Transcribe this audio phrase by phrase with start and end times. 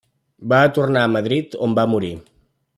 [0.53, 2.13] Va tornar a Madrid on va morir.